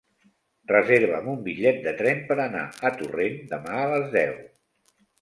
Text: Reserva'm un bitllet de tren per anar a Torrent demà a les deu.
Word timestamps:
Reserva'm 0.71 1.27
un 1.35 1.37
bitllet 1.49 1.79
de 1.85 1.95
tren 2.01 2.25
per 2.33 2.39
anar 2.49 2.65
a 2.91 2.95
Torrent 3.03 3.39
demà 3.55 3.81
a 3.87 3.89
les 3.97 4.13
deu. 4.21 4.39